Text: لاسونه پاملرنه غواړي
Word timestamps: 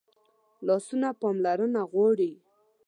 لاسونه 0.67 1.09
پاملرنه 1.21 1.81
غواړي 1.93 2.31